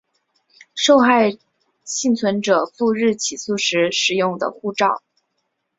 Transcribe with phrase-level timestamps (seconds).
[0.73, 1.37] 受害
[1.83, 5.03] 幸存者赴日起诉时使用的护照